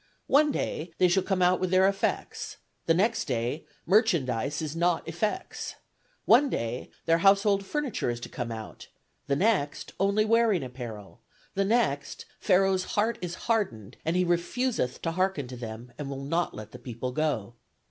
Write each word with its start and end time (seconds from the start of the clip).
One 0.25 0.51
day, 0.51 0.91
they 0.97 1.07
shall 1.07 1.21
come 1.21 1.43
out 1.43 1.59
with 1.59 1.69
their 1.69 1.87
effects; 1.87 2.57
the 2.87 2.95
next 2.95 3.25
day, 3.25 3.67
merchandise 3.85 4.59
is 4.59 4.75
not 4.75 5.07
effects. 5.07 5.75
One 6.25 6.49
day, 6.49 6.89
their 7.05 7.19
household 7.19 7.63
furniture 7.63 8.09
is 8.09 8.19
to 8.21 8.27
come 8.27 8.51
out; 8.51 8.87
the 9.27 9.35
next, 9.35 9.93
only 9.99 10.25
wearing 10.25 10.63
apparel; 10.63 11.21
the 11.53 11.65
next, 11.65 12.25
Pharaoh's 12.39 12.85
heart 12.95 13.19
is 13.21 13.35
hardened, 13.45 13.95
and 14.03 14.15
he 14.15 14.25
refuseth 14.25 15.03
to 15.03 15.11
hearken 15.11 15.47
to 15.49 15.55
them, 15.55 15.93
and 15.99 16.09
will 16.09 16.23
not 16.23 16.55
let 16.55 16.71
the 16.71 16.79
people 16.79 17.11
go. 17.11 17.53